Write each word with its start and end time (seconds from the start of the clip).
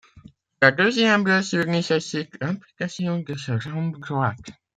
La 0.63 0.71
deuxième 0.71 1.21
blessure 1.23 1.67
nécessite 1.67 2.35
l'amputation 2.41 3.19
de 3.19 3.35
sa 3.37 3.59
jambe 3.59 3.99
droite. 3.99 4.49